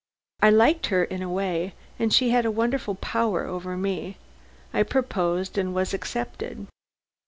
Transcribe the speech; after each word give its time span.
I 0.41 0.49
liked 0.49 0.87
her 0.87 1.03
in 1.03 1.21
a 1.21 1.29
way, 1.29 1.75
and 1.99 2.11
she 2.11 2.31
had 2.31 2.43
a 2.43 2.49
wonderful 2.49 2.95
power 2.95 3.45
over 3.45 3.77
me. 3.77 4.17
I 4.73 4.81
proposed 4.81 5.59
and 5.59 5.75
was 5.75 5.93
accepted." 5.93 6.65